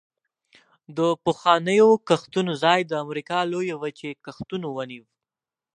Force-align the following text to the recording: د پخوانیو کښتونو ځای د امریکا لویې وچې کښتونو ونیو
د 0.97 0.99
پخوانیو 1.23 1.89
کښتونو 2.07 2.51
ځای 2.63 2.79
د 2.85 2.91
امریکا 3.05 3.39
لویې 3.51 3.75
وچې 3.81 4.09
کښتونو 4.25 4.67
ونیو 4.77 5.05